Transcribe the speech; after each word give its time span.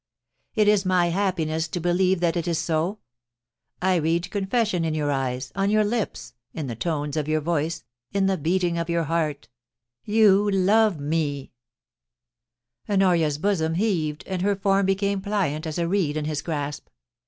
* 0.31 0.55
It 0.55 0.67
is 0.67 0.83
my 0.83 1.09
happiness 1.09 1.67
to 1.67 1.79
believe 1.79 2.21
that 2.21 2.35
it 2.35 2.47
is 2.47 2.57
so. 2.57 2.97
I 3.83 3.97
read 3.97 4.25
your 4.25 4.31
confession 4.31 4.83
in 4.83 4.95
your 4.95 5.11
eyes, 5.11 5.51
on 5.53 5.69
your 5.69 5.83
lips, 5.83 6.33
in 6.55 6.65
the 6.65 6.75
tones 6.75 7.15
of 7.15 7.27
your 7.27 7.39
voice, 7.39 7.83
in 8.11 8.25
the 8.25 8.35
beating 8.39 8.79
of 8.79 8.89
your 8.89 9.03
heart 9.03 9.47
You 10.03 10.49
love 10.49 10.99
me,...' 10.99 11.51
BARRINGTON 12.87 13.07
A 13.07 13.11
REJECTED 13.11 13.33
SUITOR. 13.33 13.37
249 13.37 13.37
Honoria's 13.37 13.37
bosom 13.37 13.73
heaved 13.75 14.23
and 14.25 14.41
her 14.41 14.55
form 14.55 14.85
became 14.87 15.21
pliant 15.21 15.67
as 15.67 15.77
a 15.77 15.87
reed 15.87 16.17
in 16.17 16.25
his 16.25 16.41
grasp. 16.41 16.87